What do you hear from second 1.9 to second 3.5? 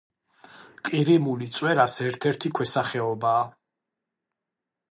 ერთ-ერთი ქვესახეობაა.